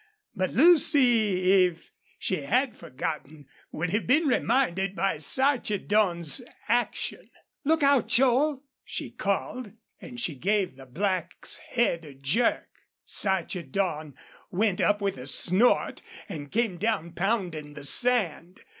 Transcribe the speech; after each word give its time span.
But 0.35 0.49
Lucy, 0.49 1.63
if 1.63 1.91
she 2.17 2.37
had 2.37 2.75
forgotten, 2.75 3.47
would 3.71 3.91
have 3.91 4.07
been 4.07 4.25
reminded 4.25 4.95
by 4.95 5.19
Sarchedon's 5.19 6.41
action. 6.67 7.29
"Look 7.65 7.83
out, 7.83 8.07
Joel!" 8.07 8.63
she 8.83 9.11
called, 9.11 9.73
and 9.99 10.19
she 10.19 10.33
gave 10.33 10.75
the 10.75 10.87
black's 10.87 11.57
head 11.57 12.03
a 12.03 12.15
jerk. 12.15 12.69
Sarchedon 13.05 14.15
went 14.49 14.81
up 14.81 15.01
with 15.01 15.19
a 15.19 15.27
snort 15.27 16.01
and 16.27 16.51
came 16.51 16.77
down 16.77 17.11
pounding 17.11 17.75
the 17.75 17.85
sand. 17.85 18.61